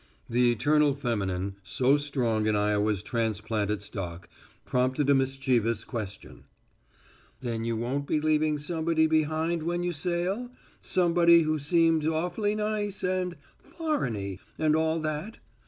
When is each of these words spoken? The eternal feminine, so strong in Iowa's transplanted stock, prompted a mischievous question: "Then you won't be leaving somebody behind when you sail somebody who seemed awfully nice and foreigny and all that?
The 0.27 0.51
eternal 0.51 0.95
feminine, 0.95 1.57
so 1.61 1.95
strong 1.95 2.47
in 2.47 2.55
Iowa's 2.55 3.03
transplanted 3.03 3.83
stock, 3.83 4.27
prompted 4.65 5.11
a 5.11 5.13
mischievous 5.13 5.85
question: 5.85 6.45
"Then 7.41 7.65
you 7.65 7.75
won't 7.77 8.07
be 8.07 8.19
leaving 8.19 8.57
somebody 8.57 9.05
behind 9.05 9.61
when 9.61 9.83
you 9.83 9.91
sail 9.93 10.49
somebody 10.81 11.43
who 11.43 11.59
seemed 11.59 12.03
awfully 12.07 12.55
nice 12.55 13.03
and 13.03 13.35
foreigny 13.61 14.39
and 14.57 14.75
all 14.75 14.99
that? 15.01 15.37